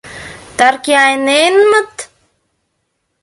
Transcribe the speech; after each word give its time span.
—Таркиайненмыт?.. 0.57 1.95